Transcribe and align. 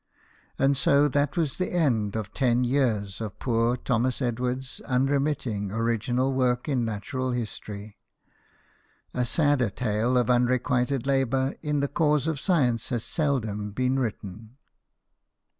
And 0.57 0.75
so 0.75 1.07
that 1.09 1.37
was 1.37 1.57
the 1.57 1.71
end 1.73 2.15
of 2.15 2.33
ten 2.33 2.63
years 2.63 3.21
of 3.21 3.37
poor 3.37 3.77
Thomas 3.77 4.19
Edward's 4.19 4.81
unremitting 4.87 5.69
original 5.71 6.33
work 6.33 6.67
in 6.67 6.83
natural 6.83 7.33
history. 7.33 7.99
A 9.13 9.23
sadder 9.25 9.69
tale 9.69 10.17
of 10.17 10.27
unrequited 10.27 11.05
labour 11.05 11.53
in 11.61 11.81
the 11.81 11.87
cause 11.87 12.25
of 12.25 12.39
science 12.39 12.89
has 12.89 13.03
seldom 13.03 13.69
been 13.73 13.99
written. 13.99 14.57